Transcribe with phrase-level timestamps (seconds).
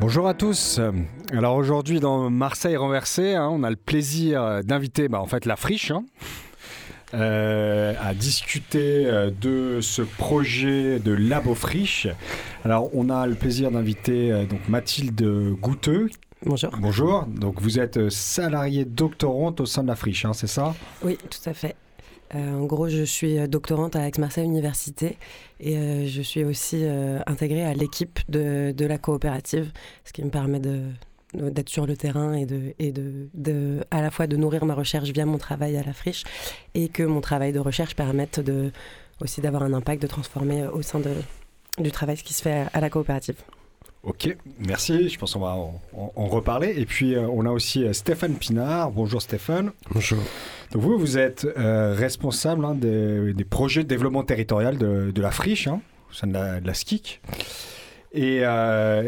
[0.00, 0.80] Bonjour à tous.
[1.30, 5.56] Alors aujourd'hui dans Marseille renversée, hein, on a le plaisir d'inviter bah, en fait la
[5.56, 5.90] friche.
[5.90, 6.04] Hein,
[7.12, 12.08] euh, à discuter euh, de ce projet de Labo Friche.
[12.64, 15.20] Alors, on a le plaisir d'inviter euh, donc Mathilde
[15.60, 16.08] Gouteux.
[16.46, 16.70] Bonjour.
[16.78, 17.26] Bonjour.
[17.26, 20.74] Donc, vous êtes salariée doctorante au sein de la Friche, hein, c'est ça?
[21.02, 21.74] Oui, tout à fait.
[22.32, 25.16] En gros, je suis doctorante à Aix-Marseille Université
[25.58, 26.84] et je suis aussi
[27.26, 29.72] intégrée à l'équipe de, de, la coopérative,
[30.04, 30.82] ce qui me permet de,
[31.34, 34.74] d'être sur le terrain et, de, et de, de, à la fois de nourrir ma
[34.74, 36.24] recherche via mon travail à la friche
[36.74, 38.72] et que mon travail de recherche permette de,
[39.20, 41.14] aussi d'avoir un impact, de transformer au sein de,
[41.78, 43.36] du travail ce qui se fait à la coopérative.
[44.02, 45.10] Ok, merci.
[45.10, 45.56] Je pense qu'on va
[45.92, 46.74] en, reparler.
[46.78, 48.92] Et puis, euh, on a aussi euh, Stéphane Pinard.
[48.92, 49.72] Bonjour Stéphane.
[49.92, 50.18] Bonjour.
[50.72, 55.22] Donc, vous, vous êtes euh, responsable hein, des, des, projets de développement territorial de, de
[55.22, 57.20] la friche, hein, au sein de la, de la SKIC.
[58.12, 58.42] Et,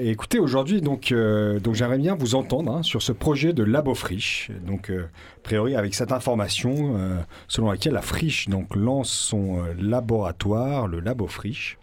[0.05, 4.53] écoutez, aujourd'hui, donc, donc j'aimerais bien vous entendre hein, sur ce projet de Labo Friche.
[4.65, 6.95] Donc, a priori, avec cette information
[7.49, 11.79] selon laquelle la Friche donc, lance son laboratoire, le Labo Friche,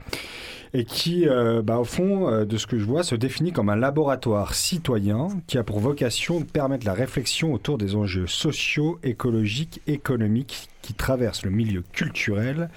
[0.73, 1.25] et qui,
[1.63, 5.57] bah, au fond, de ce que je vois, se définit comme un laboratoire citoyen qui
[5.57, 11.43] a pour vocation de permettre la réflexion autour des enjeux sociaux, écologiques, économiques qui traversent
[11.43, 12.69] le milieu culturel,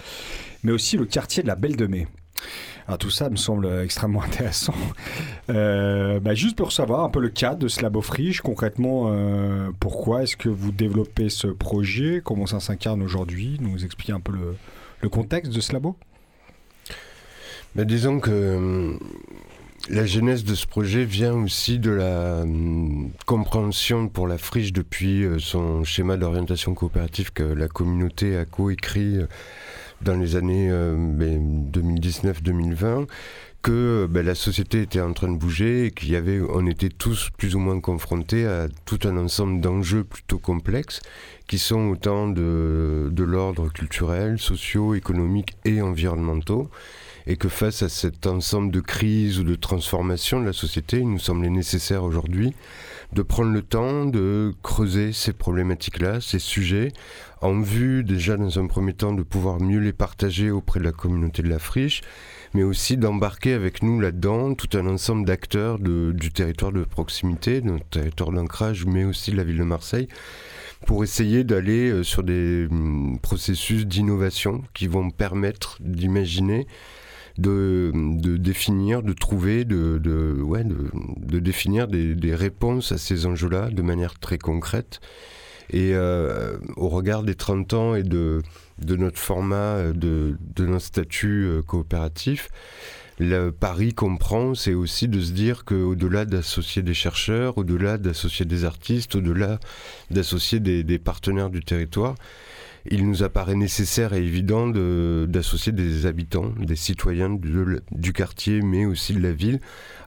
[0.63, 2.07] mais aussi le quartier de la Belle de Mai.
[2.87, 4.75] Alors tout ça me semble extrêmement intéressant.
[5.51, 9.71] Euh, bah, juste pour savoir un peu le cadre de ce labo friche, concrètement, euh,
[9.81, 12.21] pourquoi est-ce que vous développez ce projet?
[12.25, 13.59] Comment ça s'incarne aujourd'hui?
[13.61, 15.97] Nous expliquer un peu le, contexte de ce labo?
[17.75, 18.93] Disons que euh,
[19.89, 22.45] la genèse de ce projet vient aussi de la
[23.25, 29.21] compréhension pour la friche depuis son schéma d'orientation coopérative que la communauté a coécrit
[30.03, 33.07] dans les années 2019-2020 euh,
[33.63, 36.91] que ben, la société était en train de bouger et qu'il y avait, on était
[36.91, 41.01] tous plus ou moins confrontés à tout un ensemble d'enjeux plutôt complexes
[41.49, 46.69] qui sont autant de, de l'ordre culturel, socio, économique et environnementaux
[47.27, 51.09] et que face à cet ensemble de crises ou de transformations de la société, il
[51.09, 52.55] nous semblait nécessaire aujourd'hui
[53.13, 56.93] de prendre le temps de creuser ces problématiques-là, ces sujets,
[57.43, 60.93] en vue déjà dans un premier temps de pouvoir mieux les partager auprès de la
[60.93, 62.01] communauté de la friche,
[62.55, 67.71] mais aussi d'embarquer avec nous là-dedans tout un ensemble d'acteurs du territoire de proximité, de
[67.71, 70.09] notre territoire d'ancrage, mais aussi de la ville de Marseille,
[70.87, 76.67] pour essayer d'aller euh, sur des hum, processus d'innovation qui vont permettre d'imaginer
[77.39, 77.93] de,
[78.37, 79.99] définir, de trouver, de,
[81.39, 85.01] définir des, réponses à ces enjeux-là de manière très concrète.
[85.71, 88.43] Et euh, au regard des 30 ans et de,
[88.87, 92.51] notre format, de, de notre statut euh, coopératif,
[93.19, 98.45] le pari qu'on prend, c'est aussi de se dire qu'au-delà d'associer des chercheurs, au-delà d'associer
[98.45, 99.61] des artistes, au-delà
[100.11, 102.17] d'associer des partenaires du territoire,
[102.91, 109.15] il nous apparaît nécessaire et évident d'associer des habitants, des citoyens du quartier, mais aussi
[109.15, 109.61] de la ville,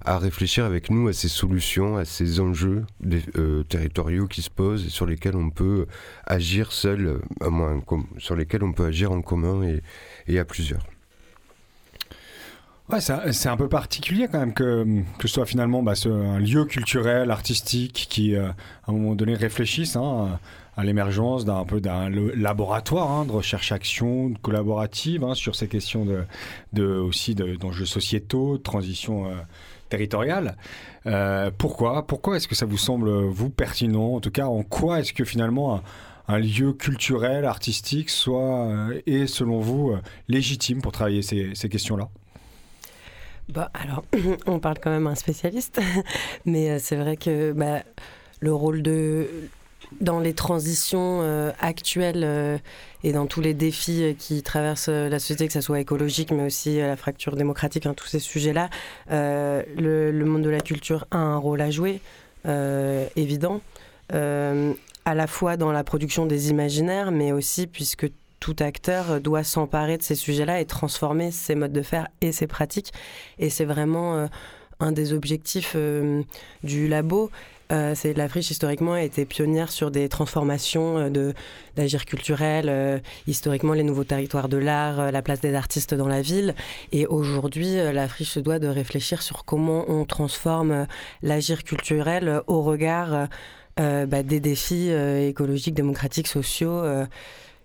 [0.04, 2.86] à réfléchir avec nous à ces solutions, à ces enjeux
[3.38, 5.88] euh, territoriaux qui se posent et sur lesquels on peut
[6.26, 7.82] agir seul, à moins,
[8.18, 9.64] sur lesquels on peut agir en commun
[10.28, 10.86] et, à plusieurs.
[12.88, 14.86] Ouais, c'est un peu particulier quand même que,
[15.18, 19.34] que ce soit finalement bah, un lieu culturel, artistique qui, euh, à un moment donné,
[19.34, 20.40] réfléchisse hein,
[20.78, 26.24] à l'émergence d'un peu d'un laboratoire hein, de recherche-action collaborative hein, sur ces questions de,
[26.74, 29.36] de aussi d'enjeux sociétaux, de transition euh,
[29.90, 30.58] territoriale.
[31.06, 32.06] Euh, pourquoi?
[32.06, 34.16] Pourquoi est-ce que ça vous semble vous pertinent?
[34.16, 35.82] En tout cas, en quoi est-ce que finalement
[36.28, 39.96] un, lieu culturel, artistique, soit euh, est selon vous
[40.28, 42.10] légitime pour travailler ces, questions-là?
[43.48, 44.04] Bah, alors,
[44.48, 45.80] on parle quand même à un spécialiste,
[46.46, 47.84] mais c'est vrai que bah,
[48.42, 49.28] le rôle de
[50.02, 52.58] dans les transitions euh, actuelles euh,
[53.04, 56.46] et dans tous les défis euh, qui traversent la société, que ce soit écologique, mais
[56.46, 58.70] aussi la fracture démocratique, hein, tous ces sujets-là,
[59.10, 62.00] le, le, monde de la culture a un rôle à jouer,
[63.16, 63.62] évident,
[64.10, 68.08] à la fois dans la production des imaginaires, mais aussi puisque
[68.40, 72.48] tout acteur doit s'emparer de ces sujets-là et transformer ses modes de faire et ses
[72.48, 72.94] pratiques.
[73.40, 74.28] Et c'est vraiment
[74.80, 75.76] un des objectifs
[76.64, 77.32] du labo.
[77.72, 81.34] Euh, c'est la friche historiquement a été pionnière sur des transformations euh, de
[81.76, 86.22] d'agir culturel, euh, historiquement les nouveaux territoires de l'art, la place des artistes dans la
[86.22, 86.56] ville.
[86.92, 90.88] Et aujourd'hui, la friche se doit de réfléchir sur comment on transforme
[91.22, 93.28] l'agir culturel au regard
[93.78, 96.82] bah, des défis écologiques, démocratiques, sociaux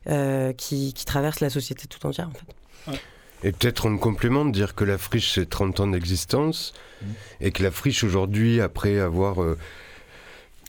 [0.09, 2.29] qui, qui, traversent la société tout entière.
[2.29, 3.01] En fait.
[3.45, 7.07] Et peut-être en complément de dire que la friche, c'est 30 ans d'existence, mmh.
[7.43, 9.39] et que la friche, aujourd'hui, après avoir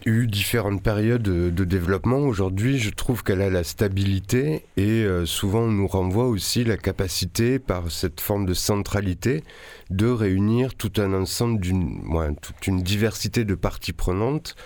[0.06, 2.18] eu différentes périodes de, développement.
[2.18, 6.76] Aujourd'hui, je trouve qu'elle a la stabilité et euh, souvent on nous renvoie aussi la
[6.76, 9.44] capacité, par cette forme de centralité,
[9.90, 12.02] de réunir tout un ensemble d'une,
[12.40, 14.56] toute une diversité de parties prenantes,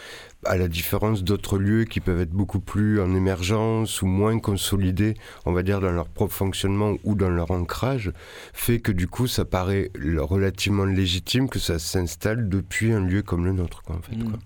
[0.45, 5.15] à la différence d'autres lieux qui peuvent être beaucoup plus en émergence ou moins consolidés,
[5.45, 8.13] on va dire, dans leur propre fonctionnement ou dans leur ancrage,
[8.53, 13.45] fait que du coup, ça paraît relativement légitime que ça s'installe depuis un lieu comme
[13.45, 14.17] le nôtre, quoi, en fait.
[14.17, 14.39] Mmh.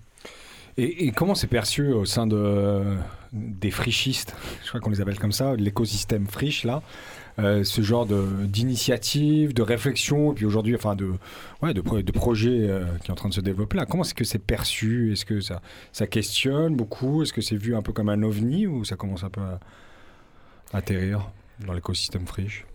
[0.77, 2.81] Et, comment c'est perçu au sein de,
[3.33, 6.81] des frichistes, je crois qu'on les appelle comme ça, l'écosystème friche, là,
[7.39, 11.11] euh, ce genre d'initiative, de, réflexion, et puis aujourd'hui, enfin, de,
[11.61, 13.77] ouais, de, de projets euh, qui est en train de se développer.
[13.89, 15.11] Comment est-ce que c'est perçu?
[15.11, 17.21] Est-ce que ça, ça questionne beaucoup?
[17.23, 19.59] Est-ce que c'est vu un peu comme un ovni ou ça commence un peu à
[20.73, 21.31] atterrir
[21.65, 22.65] dans l'écosystème friche?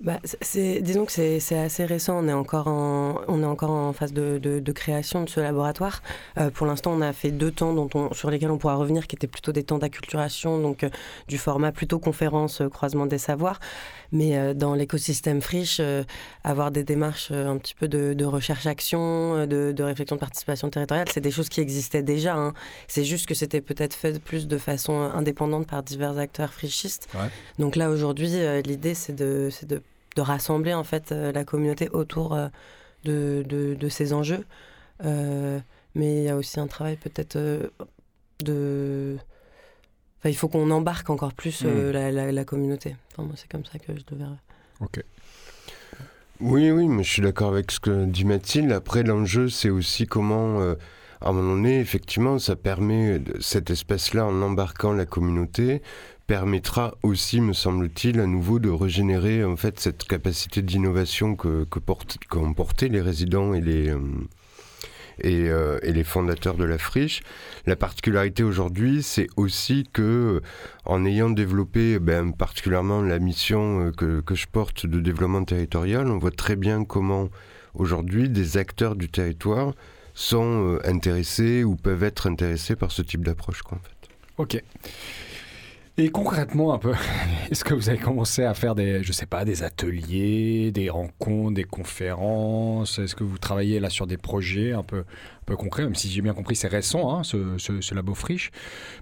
[0.00, 2.22] Bah, c'est, disons que c'est, assez récent.
[2.22, 6.02] On est encore en, on est encore en phase de, de, création de ce laboratoire.
[6.38, 9.06] Euh, pour l'instant, on a fait deux temps dont on, sur lesquels on pourra revenir,
[9.06, 10.90] qui étaient plutôt des temps d'acculturation, donc euh,
[11.28, 13.58] du format plutôt conférence, euh, croisement des savoirs.
[14.12, 15.80] Mais dans l'écosystème friche,
[16.44, 21.20] avoir des démarches un petit peu de, de recherche-action, de, réflexion de participation territoriale, c'est
[21.20, 22.36] des choses qui existaient déjà.
[22.36, 22.54] Hein.
[22.86, 27.08] C'est juste que c'était peut-être fait plus de façon indépendante par divers acteurs frichistes.
[27.58, 28.30] Donc là, aujourd'hui,
[28.64, 29.82] l'idée, c'est de, c'est de
[30.16, 32.48] de rassembler en fait euh, la communauté autour euh,
[33.04, 34.44] de, de, ces enjeux.
[35.04, 35.60] Euh,
[35.94, 37.38] mais il y a aussi un travail peut-être
[38.40, 39.16] de...
[40.18, 41.90] Enfin, il faut qu'on embarque encore plus hmm.
[41.90, 42.96] la, la, communauté.
[43.12, 44.40] Enfin, moi, c'est comme ça que je le verrais.
[44.80, 45.02] Ok.
[46.40, 48.72] Oui, oui, mais je suis d'accord avec ce que dit Mathilde.
[48.72, 50.60] Après, l'enjeu, c'est aussi comment,
[51.20, 55.82] à un moment donné, effectivement, ça permet cette espèce-là, en embarquant la communauté,
[56.26, 61.78] permettra aussi, me semble-t-il, à nouveau de régénérer en fait cette capacité d'innovation que, que
[62.28, 63.98] qu'ont porté les résidents et les, euh,
[65.24, 67.22] euh, et, les fondateurs de la friche.
[67.64, 70.40] La particularité aujourd'hui, c'est aussi que, euh,
[70.84, 76.18] en ayant développé ben, particulièrement la mission que, que je porte de développement territorial, on
[76.18, 77.28] voit très bien comment
[77.74, 79.74] aujourd'hui des acteurs du territoire
[80.16, 83.62] sont intéressés ou peuvent être intéressés par ce type d'approche.
[83.62, 84.08] Quoi, en fait.
[84.38, 84.62] Ok.
[85.98, 86.92] Et concrètement, un peu,
[87.50, 91.54] est-ce que vous avez commencé à faire des, je sais pas, des ateliers, des rencontres,
[91.54, 92.98] des conférences?
[92.98, 95.84] Est-ce que vous travaillez là sur des projets un peu, un peu concrets?
[95.84, 98.50] Même si j'ai bien compris, c'est récent, hein, ce, ce, labo friche.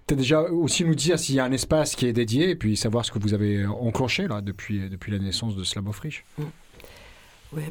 [0.07, 2.77] Peut-être déjà aussi nous dire s'il y a un espace qui est dédié et puis
[2.77, 6.25] savoir ce que vous avez enclenché là depuis, depuis la naissance de ce labo friche.
[6.39, 6.43] Mm.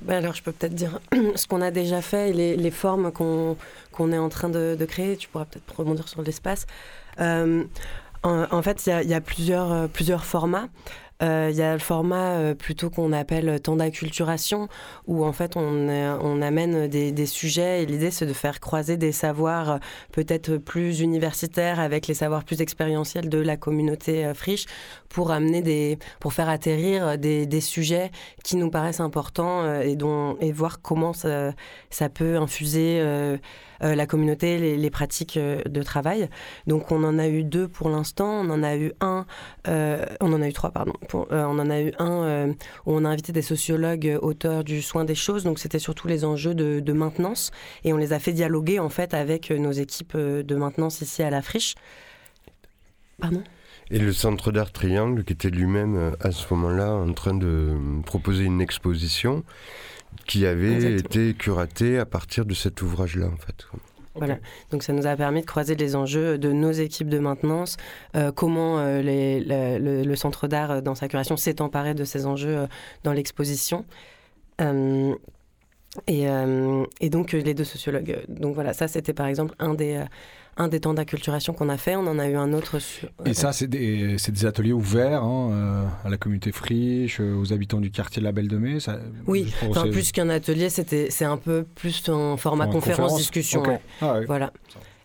[0.03, 0.99] Ben alors je peux peut-être dire
[1.35, 5.17] ce qu'on a déjà fait et les, formes qu'on est en train de, créer.
[5.17, 6.65] Tu pourras peut-être rebondir sur l'espace.
[7.19, 7.63] Euh,
[8.23, 10.69] en, fait, il y a, euh, plusieurs formats.
[11.23, 14.67] Euh, il y a le format euh, plutôt qu'on appelle temps d'acculturation,
[15.07, 18.97] où en fait on, on amène des, des, sujets et l'idée c'est de faire croiser
[18.97, 19.79] des savoirs
[20.11, 24.65] peut-être plus universitaires avec les savoirs plus expérientiels de la communauté friche
[25.07, 28.11] pour amener des, pour faire atterrir des, des sujets
[28.43, 31.53] qui nous paraissent importants et, dont, et voir comment ça,
[31.89, 33.01] ça peut infuser
[33.83, 36.29] euh, la communauté, les, pratiques euh, de travail.
[36.67, 38.41] Donc on en a eu deux pour l'instant.
[38.41, 39.25] On en a eu un,
[39.67, 40.93] euh, on en a eu trois, pardon.
[41.13, 42.49] on en a eu un
[42.85, 45.43] où on a invité des sociologues auteurs du soin des choses.
[45.43, 47.49] Donc c'était surtout les enjeux de, maintenance
[47.83, 51.31] et on les a fait dialoguer en fait avec nos équipes de maintenance ici à
[51.31, 51.73] la friche.
[53.19, 53.41] Pardon?
[53.91, 57.75] Et le Centre d'art Triangle, qui était lui-même à ce moment-là en train de
[58.05, 59.43] proposer une exposition
[60.25, 63.67] qui avait été curaté à partir de cet ouvrage-là, en fait.
[64.15, 64.37] Voilà,
[64.69, 67.77] donc ça nous a permis de croiser les enjeux de nos équipes de maintenance,
[68.15, 72.27] euh, comment euh, les, le, centre d'art, euh, dans sa curation, s'est emparé de ces
[72.27, 72.67] enjeux
[73.03, 73.85] dans l'exposition.
[76.07, 78.23] Et, euh, et, donc les deux sociologues.
[78.27, 80.03] Donc voilà, ça c'était par exemple un des,
[80.57, 81.95] un des temps d'acculturation qu'on a fait.
[81.95, 83.09] On en a eu un autre sur...
[83.25, 87.91] Et ça, c'est des, des, ateliers ouverts hein, à la communauté friche, aux habitants du
[87.91, 91.65] quartier de la Belle de Mai ça, Oui, enfin, plus qu'un atelier, c'est un peu
[91.75, 93.63] plus en format conférence-discussion.
[94.01, 94.51] Ah voilà.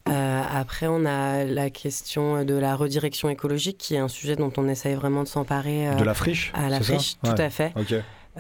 [0.08, 4.52] Euh, après, on a la question de la redirection écologique, qui est un sujet dont
[4.56, 5.88] on essaye vraiment de s'emparer.
[5.88, 7.72] Euh, de la friche À la friche, tout à fait.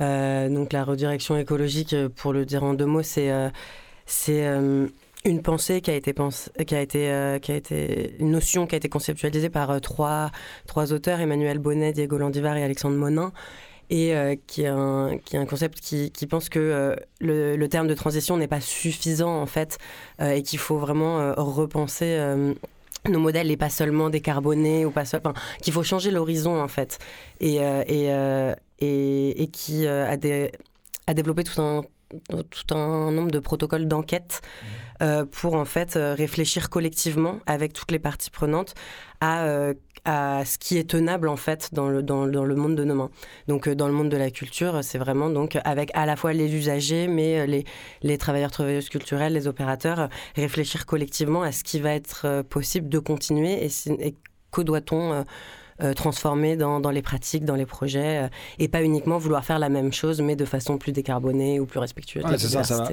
[0.00, 3.30] Euh, donc la redirection écologique, pour le dire en deux mots, c'est
[4.06, 4.46] c'est
[5.24, 6.14] une pensée qui a été
[6.66, 10.30] qui a été qui a été une notion qui a été conceptualisée par trois
[10.66, 13.32] trois auteurs Emmanuel Bonnet, Diego Landivar et Alexandre Monin
[13.90, 17.56] et euh, qui, est un, qui est un concept qui, qui pense que euh, le,
[17.56, 19.78] le, terme de transition n'est pas suffisant en fait
[20.20, 22.18] euh, et qu'il faut vraiment repenser
[23.08, 25.32] nos modèles et pas seulement décarboner ou pas enfin,
[25.62, 26.98] qu'il faut changer l'horizon en fait
[27.40, 28.08] et, et,
[28.80, 30.52] et, et, qui a, des,
[31.06, 31.84] a développé tout un
[32.50, 34.40] tout un nombre de protocoles d'enquête
[35.00, 35.24] mmh.
[35.26, 38.74] pour en fait réfléchir collectivement avec toutes les parties prenantes
[39.20, 39.72] à
[40.08, 43.10] à ce qui est tenable en fait dans le, dans, dans le monde de demain.
[43.46, 46.32] Donc euh, dans le monde de la culture, c'est vraiment donc avec à la fois
[46.32, 47.64] les usagers, mais euh, les,
[48.02, 52.88] les travailleurs travailleuses culturelles, les opérateurs, euh, réfléchir collectivement à ce qui va être possible
[52.88, 54.14] de continuer et, et
[54.50, 55.24] que doit-on
[55.82, 59.58] euh, transformer dans, dans, les pratiques, dans les projets, euh, et pas uniquement vouloir faire
[59.58, 62.88] la même chose, mais de façon plus décarbonée ou plus respectueuse ouais, c'est ça, ça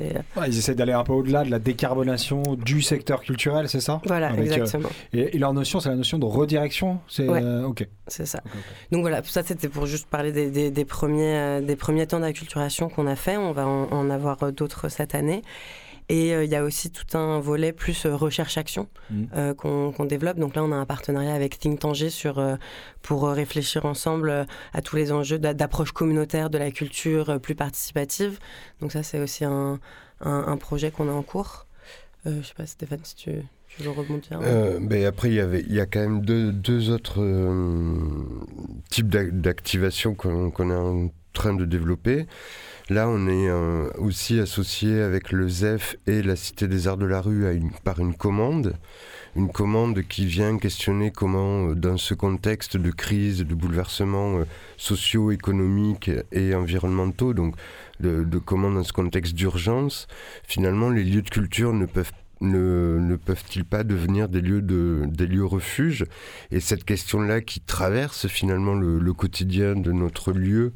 [0.47, 4.31] ils essaient d'aller un peu au-delà de la décarbonation du secteur culturel, c'est ça Voilà,
[4.33, 4.89] euh, exactement.
[5.13, 7.87] et, leur notion, c'est la notion de redirection c'est, ok.
[8.07, 8.41] C'est ça.
[8.91, 12.87] Donc voilà, ça c'était pour juste parler des, des, des premiers, des premiers temps d'acculturation
[12.89, 13.37] qu'on a fait.
[13.37, 15.41] On va en, en avoir d'autres cette année.
[16.07, 19.23] Et euh, il y a aussi tout un volet plus euh, recherche-action mmh.
[19.35, 20.37] euh, qu'on développe.
[20.37, 22.57] Donc là, on a un partenariat avec Think Tanger sur,
[23.01, 28.39] pour réfléchir ensemble à tous les enjeux d'approche communautaire de la culture plus participative.
[28.81, 29.79] Donc ça, c'est aussi un,
[30.21, 31.65] un, projet qu'on a en cours.
[32.25, 33.31] je sais pas, Stéphane, si tu,
[33.77, 34.39] tu veux rebondir.
[34.81, 37.21] ben après, il y, a quand même deux, autres
[38.89, 42.25] types d'activation qu'on est en train de développer.
[42.89, 47.07] Là, on est euh, aussi associé avec le ZEF et la Cité des Arts de
[47.07, 47.45] la Rue
[47.83, 48.75] par une commande.
[49.35, 54.45] Une commande qui vient questionner comment, euh, dans ce contexte de crise, de bouleversements euh,
[54.77, 57.55] sociaux, économiques et environnementaux, donc
[57.99, 60.07] de, comment, dans ce contexte d'urgence,
[60.43, 62.13] finalement, les lieux de culture ne peuvent
[62.45, 66.05] ne, peuvent-ils pas devenir des lieux de des lieux refuges?
[66.51, 70.73] Et cette question-là qui traverse finalement le, quotidien de notre lieu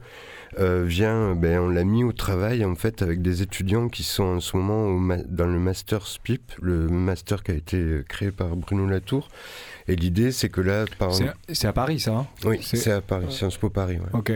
[0.59, 4.23] euh, vient, ben, on l'a mis au travail en fait avec des étudiants qui sont
[4.23, 8.87] en ce moment dans le master SPIP, le master qui a été créé par Bruno
[8.87, 9.27] Latour.
[9.87, 12.27] Et l'idée, c'est que là, par c'est à Paris, ça hein?
[12.45, 13.97] Oui, c'est à Paris, Sciences Po Paris.
[14.13, 14.31] Ok.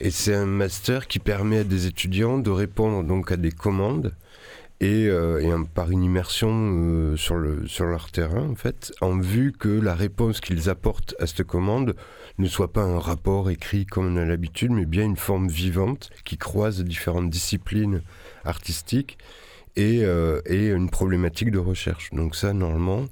[0.00, 4.14] Et c'est un master qui permet à des étudiants de répondre donc à des commandes
[4.80, 9.52] et, euh, par une immersion euh, sur, le, sur leur terrain, en fait, en vue
[9.52, 11.96] que la réponse qu'ils apportent à cette commande
[12.38, 16.10] ne soit pas un rapport écrit comme on a l'habitude, mais bien une forme vivante
[16.24, 18.02] qui croise différentes disciplines
[18.44, 19.18] artistiques
[19.74, 22.10] et, euh, une problématique de recherche.
[22.12, 23.06] Donc ça, normalement,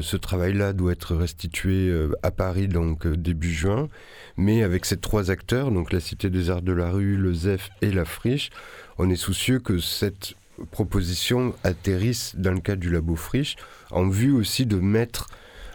[0.00, 1.92] ce travail-là doit être restitué
[2.24, 3.88] à Paris donc début juin,
[4.36, 7.70] mais avec ces trois acteurs, donc la Cité des Arts de la Rue, le ZEF
[7.82, 8.50] et la Friche,
[8.98, 10.35] on est soucieux que cette
[10.70, 13.56] propositions atterrissent dans le cadre du labo Friche,
[13.90, 15.28] en vue aussi de mettre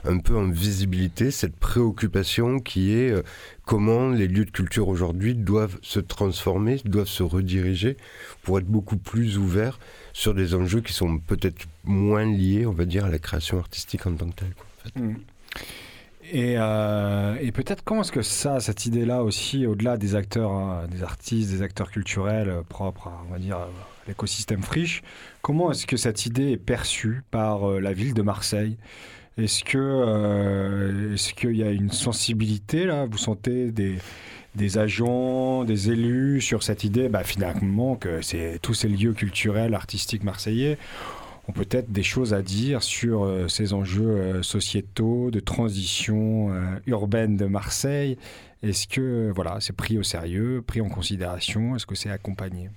[0.03, 3.21] un peu en visibilité cette préoccupation qui est euh,
[3.65, 7.97] comment les lieux de culture aujourd'hui doivent se transformer, doivent se rediriger
[8.41, 9.79] pour être beaucoup plus ouverts
[10.13, 14.05] sur des enjeux qui sont peut-être moins liés, on va dire, à la création artistique
[14.07, 15.03] en tant que telle.
[15.03, 15.15] Mmh.
[16.33, 21.03] Euh, et, peut-être comment est-ce que ça, cette idée-là aussi, au-delà des acteurs, hein, des
[21.03, 23.57] artistes, des acteurs culturels euh, propres, à, on va dire,
[24.07, 25.01] l'écosystème friche,
[25.41, 28.77] comment est-ce que cette idée est perçue par euh, la ville de Marseille?
[29.37, 33.05] Est-ce que est-ce qu'il y a une sensibilité là?
[33.09, 38.89] Vous sentez des agents, des élus sur cette idée, bah, finalement, que c'est tous ces
[38.89, 40.77] lieux culturels, artistiques marseillais
[41.47, 46.61] ont peut-être des choses à dire sur euh, ces enjeux euh, sociétaux, de transition euh,
[46.87, 48.17] urbaine de Marseille.
[48.63, 51.75] Est-ce que voilà, c'est pris au sérieux, pris en considération?
[51.75, 52.69] Est-ce que c'est accompagné?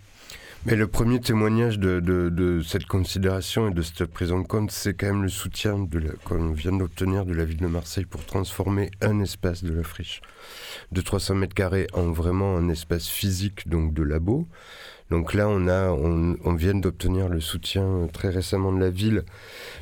[0.66, 4.94] Mais le premier témoignage de, de, cette considération et de cette prise en compte, c'est
[4.94, 5.86] quand même le soutien
[6.24, 10.22] qu'on vient d'obtenir de la ville de Marseille pour transformer un espace de la friche
[10.90, 14.46] de 300 mètres carrés en vraiment un espace physique, donc de labo.
[15.10, 19.24] Donc là, on, a, on, vient d'obtenir le soutien très récemment de la ville.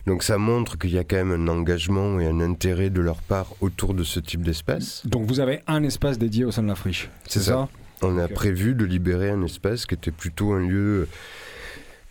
[0.07, 3.23] Donc ça montre qu'il y a quand même un engagement et un intérêt de leur
[3.23, 5.07] part autour de ce type d'espace.
[5.07, 7.69] Donc vous avez un espace dédié au sein de la friche C'est ça,
[8.03, 11.09] On a prévu de libérer un espace qui était plutôt un lieu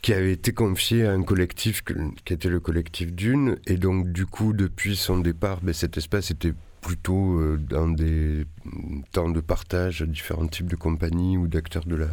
[0.01, 3.57] qui avait été confié à un collectif qui était le collectif Dune.
[3.67, 8.45] Et donc, du coup, depuis son départ, ben, cet espace était plutôt euh, dans des
[9.11, 12.07] temps de partage à différents types de compagnies ou d'acteurs de la,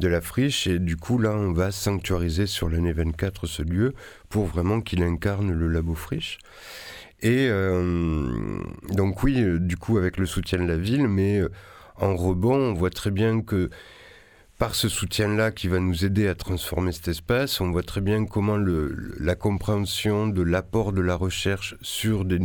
[0.00, 0.66] de la friche.
[0.66, 3.94] Et du coup, là, on va sanctuariser sur l'année 24 ce lieu
[4.28, 6.38] pour vraiment qu'il incarne le labo friche.
[7.20, 8.60] Et euh,
[8.90, 11.40] donc oui, euh, du coup, avec le soutien de la ville, mais
[11.96, 13.70] en rebond, on voit très bien que
[14.58, 18.24] par ce soutien-là qui va nous aider à transformer cet espace, on voit très bien
[18.24, 22.38] comment la compréhension de l'apport de la recherche sur des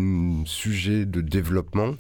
[0.46, 1.96] sujets de développement,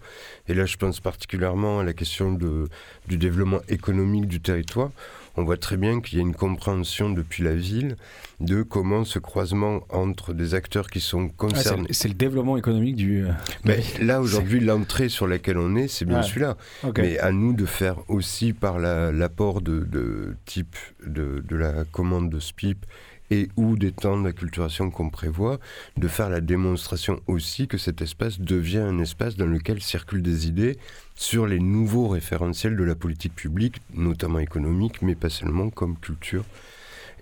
[0.47, 2.67] et là je pense particulièrement à la question de,
[3.07, 4.89] du développement économique du territoire,
[5.39, 7.96] on voit très bien qu'il y a une compréhension depuis la ville
[8.41, 11.88] de comment ce croisement entre des acteurs qui sont ah, concernés.
[11.91, 13.25] c'est le développement économique du.
[13.25, 13.31] Euh,
[13.63, 16.58] Mais là, aujourd'hui, l'entrée sur laquelle on est, c'est bien celui-là.
[16.98, 22.39] Mais à nous de faire aussi par l'apport de, type de, de la commande de
[22.39, 22.86] SPIP
[23.31, 25.59] et ou des temps d'acculturation qu'on prévoit,
[25.98, 30.48] de faire la démonstration aussi que cet espace devient un espace dans lequel circulent des
[30.48, 30.77] idées
[31.15, 36.45] sur les nouveaux référentiels de la politique publique, notamment économique, mais pas seulement, comme culture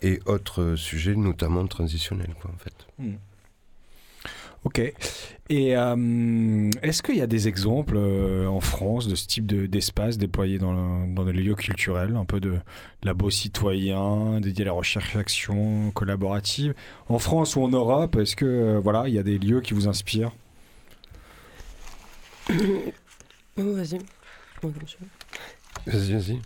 [0.02, 2.88] et autres sujets, notamment transitionnels, en fait.
[3.00, 3.16] Hmm.
[4.64, 4.80] Ok.
[5.50, 10.18] Et euh, est-ce qu'il y a des exemples euh, en France de ce type d'espace
[10.18, 12.58] déployé dans, dans des lieux culturels, un peu de
[13.04, 16.74] labo citoyen, dédié à la recherche-action collaborative,
[17.08, 19.74] en France ou en Europe Est-ce que euh, voilà, il y a des lieux qui
[19.74, 20.34] vous inspirent?
[23.58, 24.00] Vas-y.
[25.86, 26.40] Vas-y, vas-y.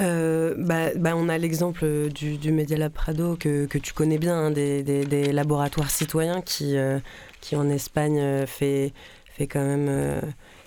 [0.00, 4.18] Euh, bah, bah, on a l'exemple du, du Media Lab Prado que, que tu connais
[4.18, 6.98] bien, hein, des, des, laboratoires citoyens qui, euh,
[7.40, 8.92] qui en Espagne euh, fait,
[9.26, 10.20] fait quand même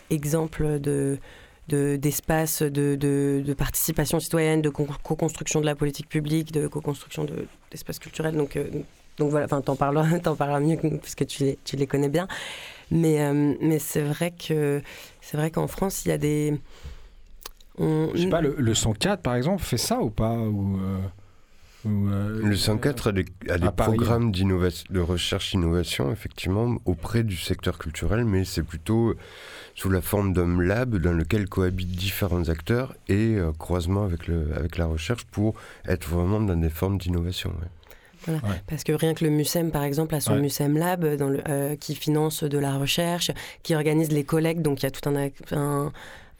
[0.09, 1.17] exemple de
[1.67, 7.25] d'espace de, de, de, participation citoyenne, de co-construction de la politique publique, de co-construction
[7.69, 8.35] d'espaces culturels.
[8.35, 8.59] Donc,
[9.17, 12.09] donc voilà, enfin, t'en parleras, en parleras mieux parce que tu les, tu les connais
[12.09, 12.27] bien.
[12.89, 14.81] Mais, mais c'est vrai que
[15.21, 16.59] c'est vrai qu'en France, il y a des
[17.79, 20.99] je sais pas, le, 104 par exemple fait ça ou pas ou, euh,
[21.85, 23.25] euh, Le 104 a des,
[23.75, 29.15] programmes de recherche-innovation, effectivement, auprès du secteur culturel, mais c'est plutôt
[29.75, 34.49] sous la forme d'un lab dans lequel cohabitent différents acteurs et euh, croisement avec, le,
[34.55, 35.55] avec la recherche pour
[35.87, 37.53] être vraiment dans des formes d'innovation.
[38.67, 41.95] Parce que rien que le MUSEM, par exemple, a son MUSEM Lab dans le, qui
[41.95, 43.31] finance de la recherche,
[43.63, 45.91] qui organise les collectes, donc il y a tout un, un,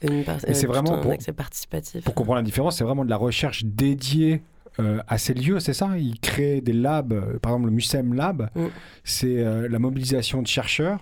[0.04, 2.04] et c'est vraiment pour, participatif.
[2.04, 4.42] Pour comprendre la différence, c'est vraiment de la recherche dédiée
[4.80, 5.98] euh, à ces lieux, c'est ça?
[5.98, 8.66] Ils créent des labs, euh, par exemple le MUSEM Lab, mm.
[9.04, 11.00] c'est euh, la mobilisation de chercheurs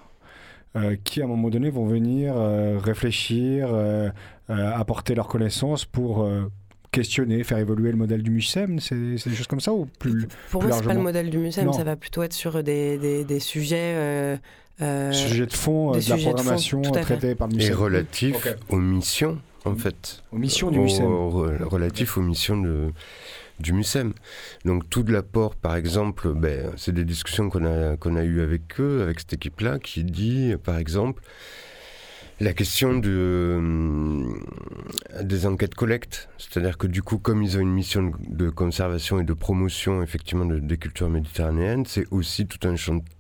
[1.03, 3.69] qui à un moment donné vont venir réfléchir,
[4.47, 6.29] apporter leurs connaissances pour
[6.91, 10.62] questionner, faire évoluer le modèle du MUSEM C'est des choses comme ça ou plus Pour
[10.62, 13.39] moi, c'est pas le modèle du MUSEM, ça va plutôt être sur des, des, des
[13.39, 14.38] sujets
[14.82, 17.71] euh, Sujet de fond de la programmation traitée par le MUSEM.
[17.71, 20.23] Et relatif aux missions, en fait.
[20.32, 21.05] Aux missions du MUSEM.
[21.05, 22.91] relatif aux missions de,
[23.60, 24.13] du MUSEM.
[24.65, 28.41] Donc tout de l'apport, par exemple, ben, c'est des discussions qu'on a, qu'on a eues
[28.41, 31.22] avec eux, avec cette équipe-là, qui dit, par exemple,
[32.41, 34.24] la question euh,
[35.22, 39.26] des enquêtes collectes, c'est-à-dire que du coup, comme ils ont une mission de conservation et
[39.26, 42.76] de promotion effectivement de, des cultures méditerranéennes, c'est aussi tout un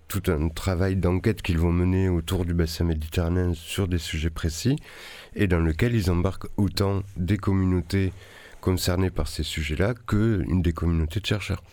[0.07, 4.77] tout un travail d'enquête qu'ils vont mener autour du bassin méditerranéen sur des sujets précis
[5.35, 8.11] et dans lequel ils embarquent autant des communautés
[8.61, 11.63] concernées par ces sujets-là que une des communautés de chercheurs.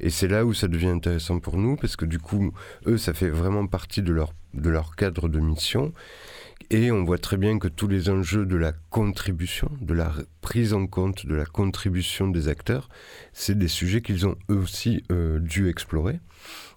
[0.00, 2.52] Et c'est là où ça devient intéressant pour nous parce que du coup,
[2.86, 5.92] eux, ça fait vraiment partie de leur, de leur cadre de mission.
[6.72, 10.72] Et on voit très bien que tous les enjeux de la contribution, de la prise
[10.72, 12.88] en compte de la contribution des acteurs,
[13.32, 16.20] c'est des sujets qu'ils ont eux aussi euh, dû explorer.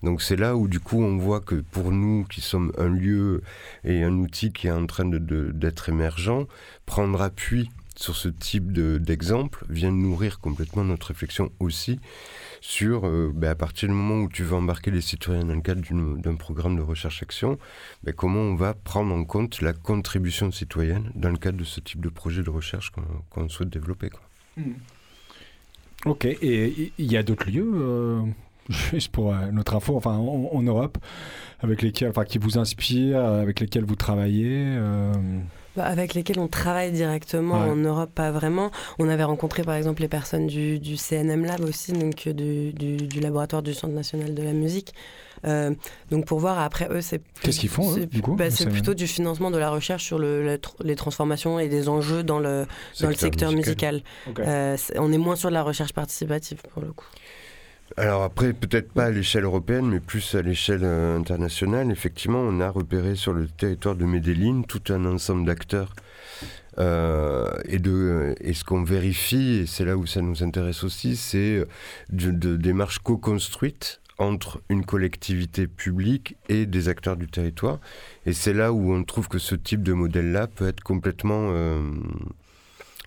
[0.01, 3.41] Donc c'est là où du coup on voit que pour nous qui sommes un lieu
[3.83, 6.47] et un outil qui est en train d'être émergent,
[6.85, 11.99] prendre appui sur ce type d'exemple vient nourrir complètement notre réflexion aussi
[12.61, 15.61] sur, euh, ben, à partir du moment où tu veux embarquer les citoyens dans le
[15.61, 15.81] cadre
[16.17, 17.57] d'un programme de recherche-action,
[18.03, 21.79] ben, comment on va prendre en compte la contribution citoyenne dans le cadre de ce
[21.81, 22.91] type de projet de recherche
[23.29, 24.09] qu'on souhaite développer.
[24.57, 24.73] Hmm.
[26.05, 28.21] Ok, et il y a d'autres lieux euh,
[28.69, 30.97] juste pour euh, notre info, enfin en, Europe,
[31.59, 34.77] avec lesquels, enfin qui vous inspirent, avec lesquels vous travaillez.
[35.75, 38.71] Bah, avec lesquels on travaille directement en Europe, pas vraiment.
[38.99, 43.63] On avait rencontré par exemple les personnes du, CNM Lab aussi, donc euh, du, laboratoire
[43.63, 44.93] du Centre national de la musique.
[45.45, 45.73] Euh,
[46.09, 48.35] donc pour voir après eux, c'est qu'est-ce qu'ils font du coup?
[48.35, 52.23] bah, C'est plutôt du financement de la recherche sur le, les transformations et des enjeux
[52.23, 52.65] dans le
[53.01, 54.01] dans le secteur musical.
[54.39, 57.07] Euh, on est moins sur de la recherche participative pour le coup.
[57.95, 61.91] Alors après, peut-être pas à l'échelle européenne, mais plus à l'échelle euh, internationale.
[61.91, 65.93] Effectivement, on a repéré sur le territoire de Medellin tout un ensemble d'acteurs.
[66.79, 71.15] Euh, et, de, et ce qu'on vérifie, et c'est là où ça nous intéresse aussi,
[71.15, 71.63] c'est
[72.09, 77.79] de, démarches co-construites entre une collectivité publique et des acteurs du territoire.
[78.25, 81.81] Et c'est là où on trouve que ce type de modèle-là peut être complètement, euh,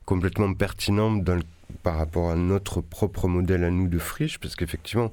[0.05, 1.42] complètement pertinent dans le
[1.83, 5.11] par rapport à notre propre modèle à nous de friche, parce qu'effectivement,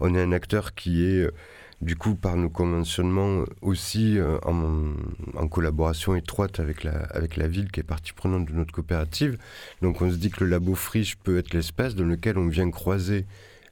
[0.00, 1.32] on est un acteur qui est, euh,
[1.80, 7.70] du coup, par nos conventionnements, aussi euh, en, collaboration étroite avec la, avec la ville
[7.70, 9.38] qui est partie prenante de notre coopérative.
[9.82, 12.70] Donc on se dit que le labo friche peut être l'espace dans lequel on vient
[12.70, 13.26] croiser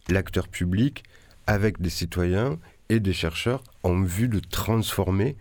[0.09, 1.05] l'acteur public
[1.47, 5.37] avec des citoyens et des chercheurs en vue de transformer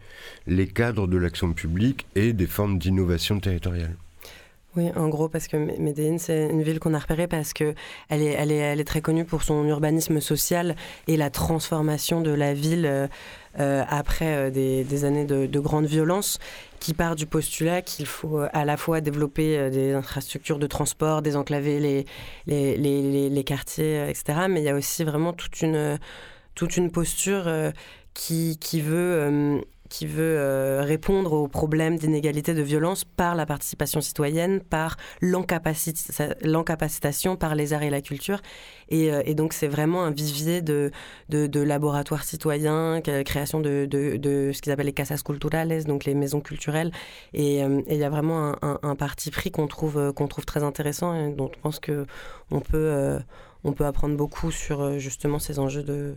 [0.46, 3.96] les cadres de l'action publique et des formes d'innovation territoriale.
[4.78, 7.74] Oui, en gros, parce que Medellin, c'est une ville qu'on a repérée parce que
[8.10, 10.76] elle est, elle, est, très connue pour son urbanisme social
[11.08, 13.08] et la transformation de la ville euh,
[13.60, 16.38] euh, après euh, des, années de, de, grande violence,
[16.80, 22.06] qui part du postulat qu'il faut à la fois développer des infrastructures de transport, désenclaver
[22.46, 24.42] les, quartiers, etc.
[24.48, 27.50] Mais il y a aussi vraiment toute une, posture
[28.14, 34.62] qui veut qui veut euh, répondre aux problèmes d'inégalité de violence par la participation citoyenne,
[34.62, 38.42] par l'encapacitation, par les arts et la culture.
[38.90, 40.92] Et, euh, donc c'est vraiment un vivier de,
[41.30, 46.42] de, laboratoires citoyens, création de, de, ce qu'ils appellent les casas culturales, donc les maisons
[46.42, 46.92] culturelles.
[47.34, 51.14] Et euh, il y a vraiment un, parti pris qu'on trouve, qu'on trouve très intéressant
[51.14, 53.20] et dont je pense qu'on peut,
[53.64, 56.16] on peut apprendre beaucoup sur justement ces enjeux de,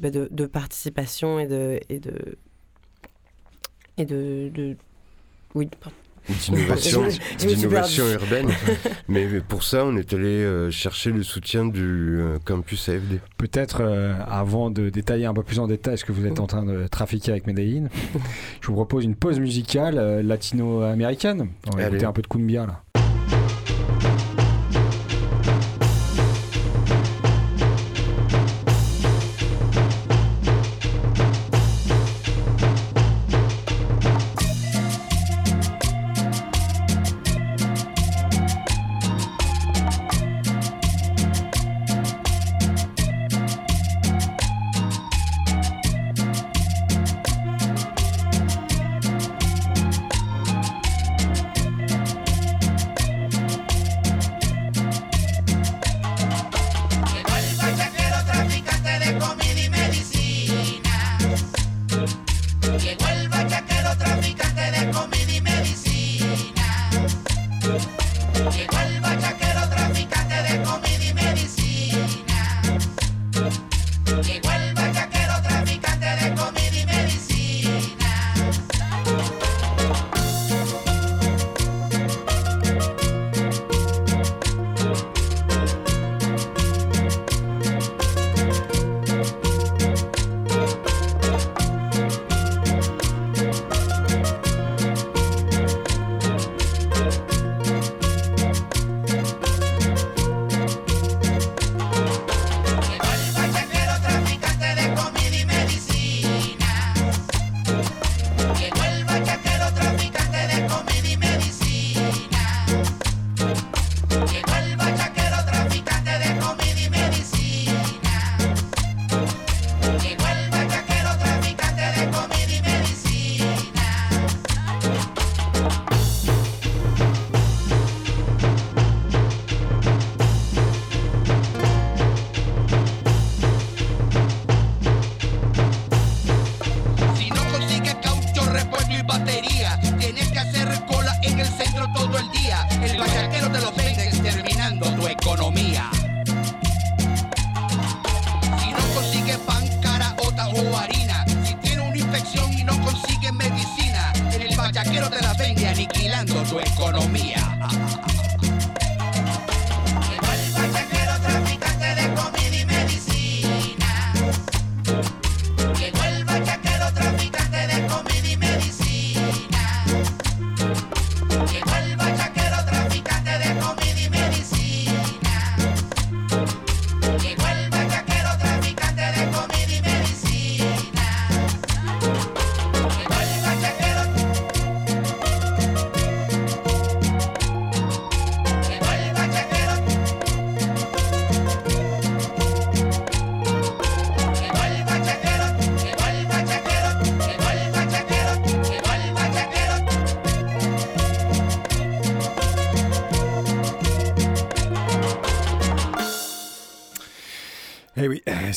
[0.00, 2.36] bah, de, participation de, et de
[4.00, 4.76] et de, de...
[5.54, 5.68] oui,
[6.28, 7.02] d'innovation,
[7.38, 8.48] d'innovation urbaine.
[9.08, 13.20] Mais pour ça, on est allé euh, chercher le soutien du euh, campus AFD.
[13.36, 16.46] Peut-être euh, avant de détailler un peu plus en détail ce que vous êtes en
[16.46, 17.88] train de trafiquer avec Medellin,
[18.60, 21.48] je vous propose une pause musicale latino-américaine.
[21.72, 22.82] On va écouter un peu de cumbia là.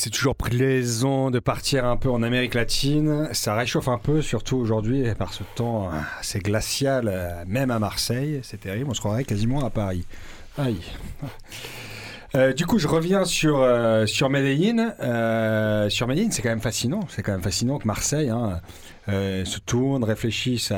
[0.03, 3.29] C'est toujours plaisant de partir un peu en Amérique latine.
[3.31, 5.89] Ça réchauffe un peu, surtout aujourd'hui, par ce temps
[6.19, 8.41] assez glacial, même à Marseille.
[8.43, 10.03] C'est terrible, on se croirait quasiment à Paris.
[10.57, 10.81] Aïe.
[12.35, 14.93] Euh, du coup, je reviens sur, euh, sur Medellin.
[14.99, 17.01] Euh, sur Medellin, c'est quand même fascinant.
[17.07, 18.59] C'est quand même fascinant que Marseille hein,
[19.07, 20.73] se tourne, réfléchisse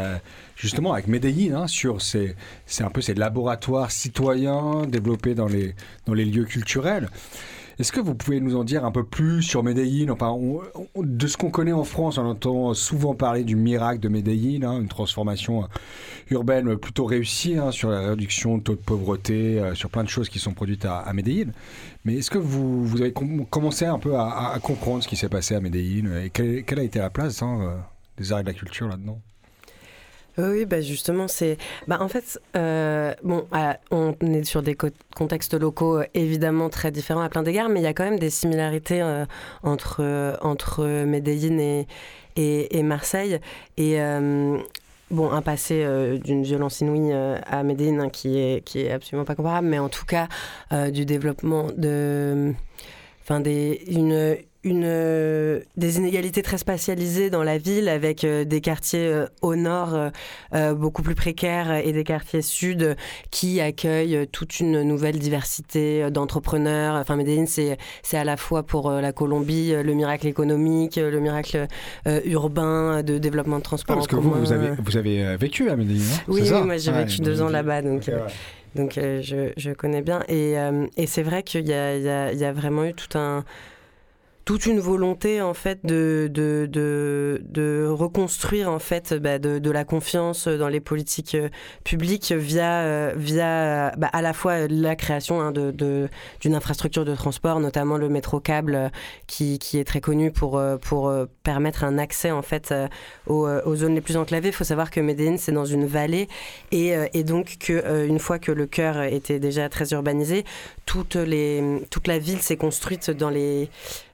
[0.55, 2.35] justement avec Medellin hein, sur ces,
[2.67, 5.73] c'est un peu ces laboratoires citoyens développés dans les,
[6.05, 7.09] dans les lieux culturels.
[7.77, 10.09] Est-ce que vous pouvez nous en dire un peu plus sur Medellin?
[10.09, 10.33] Enfin,
[10.95, 14.79] De ce qu'on connaît en France, on entend souvent parler du miracle de Medellin, hein,
[14.79, 15.67] une transformation euh,
[16.29, 20.09] urbaine plutôt réussie hein, sur la réduction de taux de pauvreté, euh, sur plein de
[20.09, 21.51] choses qui sont produites à, Medellin.
[22.05, 25.55] Mais est-ce que vous, vous avez commencé un peu à, comprendre ce qui s'est passé
[25.55, 26.23] à Medellin?
[26.23, 27.77] Et quelle, a été la place hein, euh,
[28.17, 29.19] des arts et de la culture là-dedans?
[30.37, 31.57] Oui, bah justement, c'est.
[31.87, 34.75] Bah en fait, euh, bon, ah, on est sur des
[35.15, 38.19] contextes locaux euh, évidemment très différents à plein d'égards, mais il y a quand même
[38.19, 39.25] des similarités euh,
[39.63, 41.85] entre, entre Medellin
[42.35, 43.39] et, et, Marseille.
[43.77, 43.97] Et.
[45.11, 45.85] Bon, un passé
[46.23, 49.87] d'une violence inouïe à Medellin hein, qui, est, qui est absolument pas comparable, mais en
[49.87, 50.27] tout cas
[50.89, 52.53] du développement de.
[53.21, 58.61] Enfin, des, une, une, euh, des inégalités très spatialisées dans la ville avec euh, des
[58.61, 59.95] quartiers euh, au nord
[60.75, 62.95] beaucoup plus précaires et des quartiers sud
[63.29, 66.95] qui accueillent toute une nouvelle diversité d'entrepreneurs.
[66.95, 71.67] Enfin, Medellin, c'est, c'est à la fois pour la Colombie le miracle économique, le miracle
[72.25, 73.95] urbain de développement de transport.
[73.97, 75.99] parce que vous, vous avez, vous avez vécu à Medellin.
[76.27, 77.81] Oui, oui, moi j'ai vécu deux ans là-bas.
[77.81, 78.09] Donc,
[78.75, 80.23] donc je, je, connais bien.
[80.27, 80.55] Et,
[80.97, 83.17] et c'est vrai qu'il y a, il y, a, il y a vraiment eu tout
[83.17, 83.43] un
[84.45, 89.71] toute une volonté en fait de, de, de, de reconstruire en fait bah, de, de,
[89.71, 91.49] la confiance dans les politiques euh,
[91.83, 97.59] publiques via, euh, via bah, à la fois la création hein, d'une infrastructure de transport,
[97.59, 98.89] notamment le métro câble euh,
[99.25, 102.73] qui, qui est très connu pour, pour permettre un accès en fait
[103.25, 104.49] aux, zones les plus enclavées.
[104.49, 106.27] Il faut savoir que Medellin c'est dans une vallée
[106.71, 110.43] et, et donc que une fois que le cœur était déjà très urbanisé,
[110.85, 113.69] toute, les, toute la ville s'est construite dans les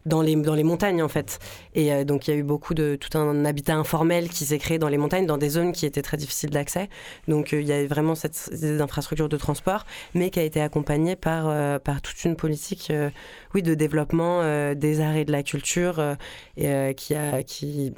[0.05, 1.39] dans les, dans les montagnes en fait.
[1.75, 4.57] Et euh, donc il y a eu beaucoup de tout un habitat informel qui s'est
[4.57, 6.89] créé dans les montagnes, dans des zones qui étaient très difficiles d'accès.
[7.27, 10.61] Donc euh, il y a vraiment cette, cette infrastructure de transport, mais qui a été
[10.61, 12.91] accompagnée par, euh, par toute une politique
[13.53, 14.41] oui, de développement
[14.73, 16.15] des arts et de la culture
[16.57, 17.93] et, qui a qui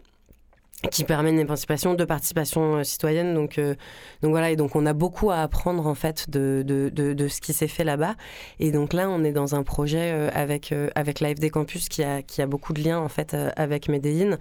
[0.92, 3.34] qui permet une émancipation de participation euh, citoyenne.
[3.34, 3.76] Donc, euh,
[4.22, 7.42] donc voilà, et donc on a beaucoup à apprendre en fait de, de, de, ce
[7.42, 8.16] qui s'est fait là-bas.
[8.60, 12.22] Et donc là, on est dans un projet euh, avec, avec l'AFD Campus qui a,
[12.22, 14.38] qui a beaucoup de liens en fait avec Medellin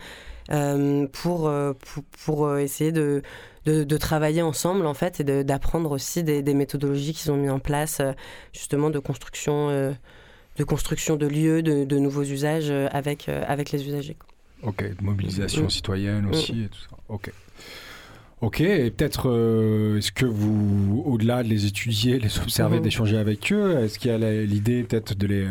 [1.13, 3.23] pour, pour, pour, essayer de,
[3.65, 7.61] de, travailler ensemble en fait et d'apprendre aussi des, des méthodologies qu'ils ont mis en
[7.61, 8.03] place
[8.53, 9.69] justement de construction,
[10.57, 14.17] de construction de lieux, de, de nouveaux usages avec, avec les usagers.
[14.63, 16.97] Ok, mobilisation citoyenne aussi et tout ça.
[17.09, 17.33] Ok.
[18.43, 22.83] Ok, et peut-être, euh, est-ce que vous, au-delà de les étudier, les observer, mhm.
[22.83, 25.47] d'échanger avec eux, est-ce qu'il y a l'idée peut-être de les,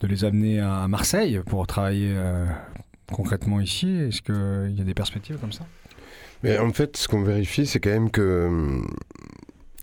[0.00, 2.46] de les amener à Marseille pour travailler euh,
[3.12, 3.88] concrètement ici?
[3.88, 5.66] Est-ce qu'il y a des perspectives comme ça?
[6.44, 8.80] Mais En fait, ce qu'on vérifie, c'est quand même que euh,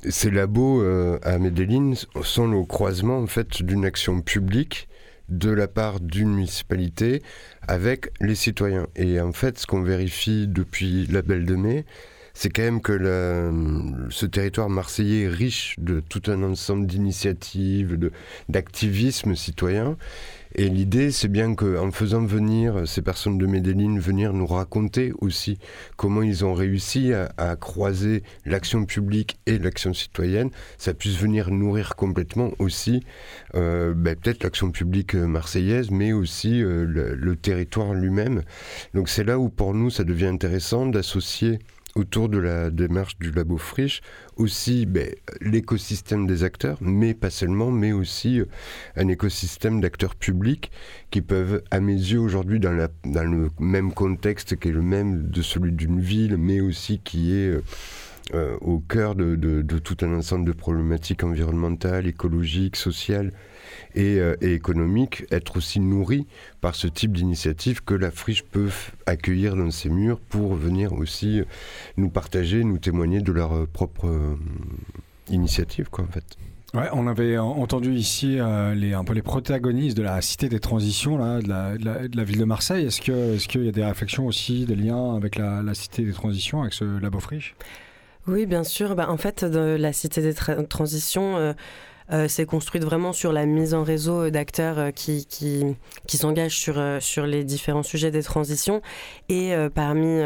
[0.10, 0.82] ces labos
[1.24, 1.92] à Medellin
[2.24, 4.88] sont le croisement en fait, d'une action publique
[5.28, 7.22] de la part d'une municipalité
[7.70, 8.88] avec les citoyens.
[8.96, 11.86] Et en fait, ce qu'on vérifie depuis la Belle de Mai,
[12.40, 13.52] c'est quand même que
[14.12, 18.00] ce territoire marseillais est riche de tout un ensemble d'initiatives,
[18.48, 19.98] d'activisme citoyen.
[20.56, 25.60] Et l'idée, c'est bien qu'en faisant venir ces personnes de Medellin, venir nous raconter aussi
[25.98, 31.98] comment ils ont réussi à, croiser l'action publique et l'action citoyenne, ça puisse venir nourrir
[31.98, 33.04] complètement aussi
[33.56, 38.44] euh, ben, peut-être l'action publique marseillaise, mais aussi euh, le territoire lui-même.
[38.94, 41.60] Donc c'est là où pour nous, ça devient intéressant d'associer
[41.96, 44.02] autour de la démarche du labo Friche,
[44.38, 48.46] aussi ben, l'écosystème des acteurs, mais pas seulement, mais aussi euh,
[48.96, 50.72] un écosystème d'acteurs publics
[51.12, 55.30] qui peuvent, à mes yeux aujourd'hui, dans, dans le même contexte qui est le même
[55.30, 57.50] de celui d'une ville, mais aussi qui est...
[57.50, 57.64] Euh,
[58.36, 63.32] euh, au cœur de, de, tout un ensemble de problématiques environnementales, écologiques, sociales,
[63.98, 66.28] euh, et, économique, être aussi nourri
[66.62, 68.70] par ce type d'initiative que la friche peut
[69.06, 71.42] accueillir dans ses murs pour venir aussi
[71.98, 74.36] nous partager, nous témoigner de leur euh, propre euh,
[75.30, 76.24] initiative, quoi, en fait.
[76.76, 78.38] Ouais, on avait entendu ici
[78.76, 82.24] les, un peu les protagonistes de la Cité des Transitions, là, de, la, de, la,
[82.24, 82.86] ville de Marseille.
[82.86, 86.14] Est-ce qu'il est qu'il y a des réflexions aussi, des liens avec la, Cité des
[86.14, 87.56] Transitions, avec ce labo friche?
[88.28, 88.96] Oui, bien sûr.
[88.96, 91.56] Bah, en fait, de la Cité des Transitions,
[92.28, 95.64] s'est construite vraiment sur la mise en réseau d'acteurs qui, qui,
[96.08, 98.82] qui s'engagent sur, sur les différents sujets des transitions.
[99.30, 100.22] Et parmi,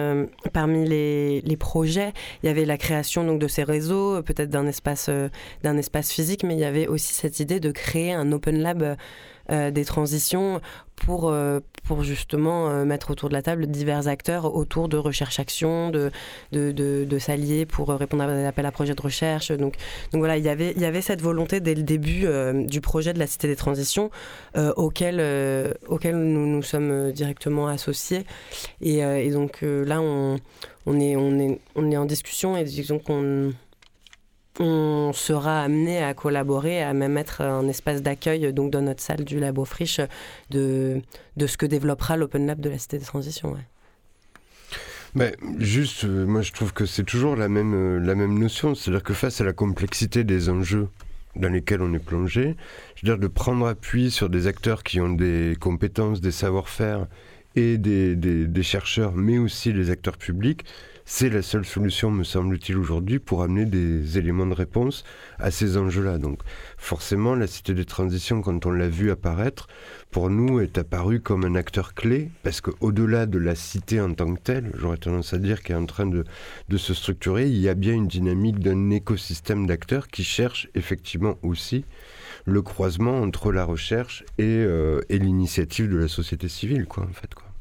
[0.54, 4.67] parmi les, les, projets, il y avait la création donc, de ces réseaux, peut-être d'un
[4.67, 5.10] espace,
[5.63, 8.96] d'un espace physique, mais il y avait aussi cette idée de créer un open lab
[9.52, 10.62] euh, des transitions
[11.06, 15.89] pour, euh, pour justement euh, mettre autour de la table divers acteurs autour de recherche-action,
[15.89, 16.12] de,
[16.52, 19.52] de, de, s'allier pour répondre à des appels à projets de recherche.
[19.52, 19.76] Donc,
[20.12, 22.26] donc voilà, il y, avait, y avait cette volonté dès le début
[22.68, 24.10] du projet de la Cité des Transitions
[24.76, 25.22] auquel,
[25.88, 28.26] auquel nous nous sommes directement associés.
[28.82, 30.38] Et, et donc là, on,
[30.86, 33.54] on, est, on, est, on est en discussion et disons qu'on
[34.60, 39.24] on sera amené à collaborer, à même être un espace d'accueil donc dans notre salle
[39.24, 40.02] du Labo Friche
[40.50, 41.02] de,
[41.38, 43.56] de ce que développera l'Open Lab de la Cité des Transitions.
[45.16, 48.74] Mais juste, euh, moi je trouve que c'est toujours la même, euh, la même notion,
[48.74, 50.88] c'est-à-dire que face à la complexité des enjeux
[51.36, 52.56] dans lesquels on est plongé,
[52.96, 57.08] je veux dire de prendre appui sur des acteurs qui ont des compétences, des savoir-faire
[57.56, 60.66] et des, des chercheurs, mais aussi les acteurs publics,
[61.06, 65.04] c'est la seule solution, me semble-t-il, aujourd'hui pour amener des éléments de réponse
[65.38, 66.18] à ces enjeux-là.
[66.18, 66.39] Donc
[66.78, 69.68] forcément, la Cité des Transitions, quand on l'a vu apparaître,
[70.12, 74.34] pour nous est apparue comme un acteur clé, parce qu'au-delà de la cité en tant
[74.34, 76.24] que telle, j'aurais tendance à dire qu'elle est en train de,
[76.78, 81.86] se structurer, il y a bien une dynamique d'un écosystème d'acteurs qui cherche effectivement aussi
[82.46, 87.13] le croisement entre la recherche et, euh, et l'initiative de la société civile, quoi, en
[87.13, 87.34] fait.
[87.34, 87.53] Quoi.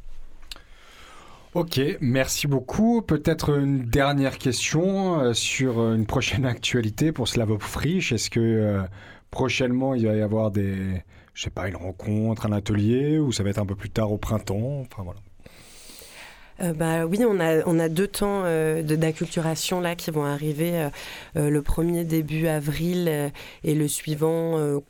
[1.54, 3.02] Ok, merci beaucoup.
[3.02, 8.10] Peut-être une dernière question euh, sur euh, une prochaine actualité pour Slavop Frisch.
[8.10, 8.82] Est-ce que euh,
[9.30, 11.02] prochainement il va y avoir des,
[11.34, 14.10] je sais pas, une rencontre, un atelier, ou ça va être un peu plus tard
[14.12, 14.80] au printemps?
[14.80, 16.72] Enfin voilà.
[16.72, 18.44] bah, oui, on a, on a deux temps
[18.82, 20.88] d'acculturation là qui vont arriver.
[21.34, 23.30] le premier début avril
[23.62, 24.80] et le suivant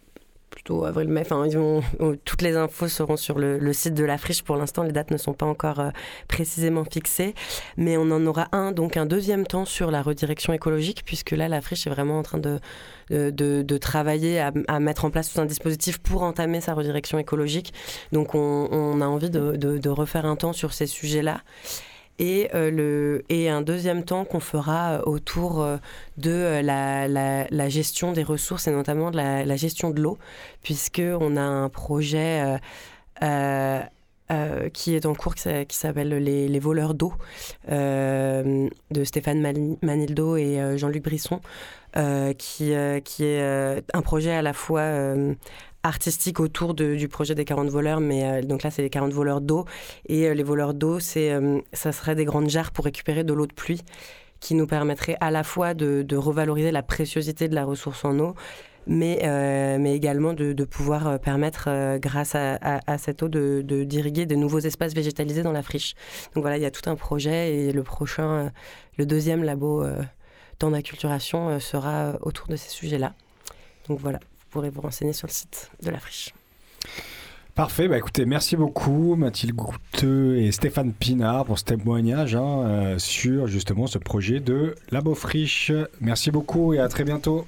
[0.70, 1.22] avril-mai.
[1.22, 1.46] Enfin,
[2.24, 4.42] toutes les infos seront sur le, site de la friche.
[4.42, 5.90] Pour l'instant, les dates ne sont pas encore euh,
[6.28, 7.34] précisément fixées,
[7.76, 11.48] mais on en aura un, donc un deuxième temps sur la redirection écologique, puisque là,
[11.48, 12.60] la friche est vraiment en train de,
[13.10, 17.72] de, travailler à, mettre en place tout un dispositif pour entamer sa redirection écologique.
[18.12, 21.42] Donc, on, a envie de refaire un temps sur ces sujets-là
[22.18, 25.76] et, euh, le, et un deuxième temps qu'on fera euh, autour euh,
[26.18, 30.18] de la, la, gestion des ressources et notamment de la, gestion de l'eau,
[30.62, 32.58] puisqu'on a un projet
[33.20, 37.12] qui est en cours qui s'appelle les, les, voleurs d'eau
[37.68, 41.40] de Stéphane Manildo et Jean-Luc Brisson,
[42.38, 42.72] qui,
[43.04, 45.14] qui est un projet à la fois
[45.82, 49.40] artistique autour du projet des 40 voleurs, mais euh, donc là c'est les 40 voleurs
[49.40, 49.64] d'eau
[50.06, 53.32] et euh, les voleurs d'eau, c'est euh, ça serait des grandes jarres pour récupérer de
[53.32, 53.82] l'eau de pluie
[54.40, 58.34] qui nous permettrait à la fois de, revaloriser la préciosité de la ressource en eau,
[58.88, 59.20] mais,
[59.78, 61.68] mais également de, pouvoir permettre,
[61.98, 65.94] grâce à, cette eau, de, d'irriguer de nouveaux espaces végétalisés dans la friche.
[66.34, 68.50] Donc voilà, il y a tout un projet et le prochain,
[68.98, 69.86] le deuxième labo
[70.58, 73.14] temps d'acculturation sera autour de ces sujets-là.
[73.86, 74.18] Donc voilà
[74.52, 76.32] pourrez vous renseigner sur le site de la friche.
[77.54, 82.98] Parfait, bah écoutez, merci beaucoup Mathilde Gouteux et Stéphane Pinard pour ce témoignage hein, euh,
[82.98, 85.70] sur justement ce projet de Labo Friche.
[86.00, 87.46] Merci beaucoup et à très bientôt.